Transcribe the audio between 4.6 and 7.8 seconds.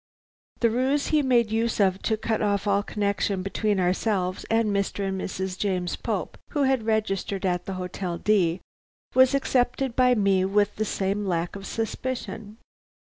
the Mr. and Mrs. James Pope who had registered at the